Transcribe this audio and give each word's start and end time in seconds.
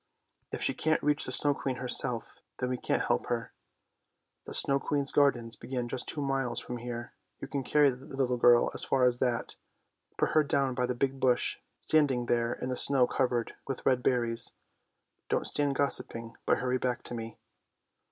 If 0.51 0.63
she 0.63 0.73
can't 0.73 1.03
reach 1.03 1.25
the 1.27 1.31
Snow 1.31 1.53
Queen 1.53 1.75
herself, 1.75 2.39
then 2.57 2.69
we 2.71 2.77
can't 2.79 3.03
help 3.03 3.27
her. 3.27 3.53
The 4.47 4.53
Snow 4.55 4.79
Queen's 4.79 5.11
gardens 5.11 5.55
begin 5.55 5.87
just 5.87 6.07
two 6.07 6.21
miles 6.23 6.59
from 6.59 6.77
here; 6.79 7.13
you 7.39 7.47
can 7.47 7.63
carry 7.63 7.91
the 7.91 8.07
little 8.07 8.37
girl 8.37 8.71
as 8.73 8.83
far 8.83 9.03
as 9.05 9.19
that. 9.19 9.57
Put 10.17 10.29
her 10.29 10.43
down 10.43 10.73
by 10.73 10.87
the 10.87 10.95
big 10.95 11.19
bush 11.19 11.59
standing 11.81 12.25
there 12.25 12.51
in 12.53 12.69
the 12.69 12.75
snow 12.77 13.05
covered 13.05 13.53
with 13.67 13.85
red 13.85 14.01
berries. 14.01 14.53
Don't 15.29 15.45
stand 15.45 15.75
gossiping, 15.75 16.35
but 16.47 16.57
hurry 16.57 16.79
back 16.79 17.03
to 17.03 17.13
me! 17.13 17.37